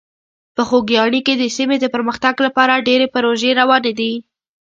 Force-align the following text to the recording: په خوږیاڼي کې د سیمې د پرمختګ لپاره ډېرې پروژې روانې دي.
په 0.55 0.61
خوږیاڼي 0.67 1.21
کې 1.27 1.33
د 1.37 1.43
سیمې 1.55 1.77
د 1.81 1.85
پرمختګ 1.95 2.35
لپاره 2.45 2.83
ډېرې 2.87 3.07
پروژې 3.13 3.51
روانې 3.61 3.93
دي. 3.99 4.13